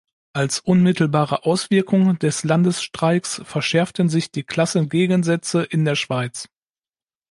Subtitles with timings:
[0.33, 6.49] Als unmittelbare Auswirkung des Landesstreiks verschärften sich die Klassengegensätze in der Schweiz.